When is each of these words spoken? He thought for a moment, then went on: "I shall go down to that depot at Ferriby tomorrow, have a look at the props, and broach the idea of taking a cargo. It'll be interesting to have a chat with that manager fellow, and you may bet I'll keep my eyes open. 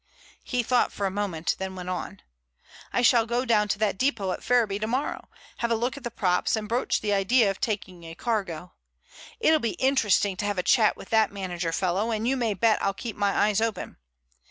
He 0.43 0.63
thought 0.63 0.91
for 0.91 1.05
a 1.05 1.11
moment, 1.11 1.55
then 1.59 1.75
went 1.75 1.89
on: 1.89 2.23
"I 2.91 3.03
shall 3.03 3.27
go 3.27 3.45
down 3.45 3.67
to 3.67 3.77
that 3.77 3.99
depot 3.99 4.31
at 4.31 4.43
Ferriby 4.43 4.79
tomorrow, 4.79 5.29
have 5.57 5.69
a 5.69 5.75
look 5.75 5.95
at 5.95 6.03
the 6.03 6.09
props, 6.09 6.55
and 6.55 6.67
broach 6.67 7.01
the 7.01 7.13
idea 7.13 7.51
of 7.51 7.61
taking 7.61 8.03
a 8.03 8.15
cargo. 8.15 8.73
It'll 9.39 9.59
be 9.59 9.73
interesting 9.77 10.37
to 10.37 10.45
have 10.45 10.57
a 10.57 10.63
chat 10.63 10.97
with 10.97 11.09
that 11.11 11.31
manager 11.31 11.71
fellow, 11.71 12.09
and 12.09 12.27
you 12.27 12.35
may 12.35 12.55
bet 12.55 12.81
I'll 12.81 12.95
keep 12.95 13.15
my 13.15 13.43
eyes 13.45 13.61
open. 13.61 13.97